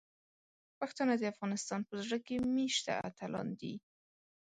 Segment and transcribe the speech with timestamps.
[0.79, 3.73] پښتانه د افغانستان په زړه کې میشته اتلان دي.